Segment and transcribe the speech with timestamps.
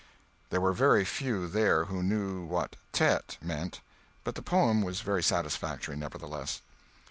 [0.49, 3.81] There were very few there who knew what "tete" meant,
[4.23, 6.61] but the poem was very satisfactory, nevertheless.